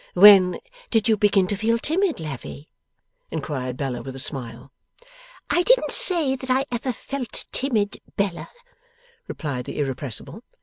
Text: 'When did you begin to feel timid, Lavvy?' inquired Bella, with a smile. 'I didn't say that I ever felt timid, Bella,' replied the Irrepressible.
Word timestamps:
'When 0.15 0.59
did 0.89 1.07
you 1.07 1.15
begin 1.15 1.45
to 1.45 1.55
feel 1.55 1.77
timid, 1.77 2.19
Lavvy?' 2.19 2.67
inquired 3.29 3.77
Bella, 3.77 4.01
with 4.01 4.15
a 4.15 4.25
smile. 4.25 4.71
'I 5.51 5.61
didn't 5.61 5.91
say 5.91 6.35
that 6.35 6.49
I 6.49 6.65
ever 6.71 6.91
felt 6.91 7.45
timid, 7.51 8.01
Bella,' 8.17 8.49
replied 9.27 9.65
the 9.65 9.77
Irrepressible. 9.77 10.41